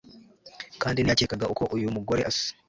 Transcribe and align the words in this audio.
kandi 0.81 0.99
ntiyakekaga 0.99 1.45
uko 1.53 1.63
uyu 1.75 1.93
mugore 1.95 2.21
asa 2.29 2.47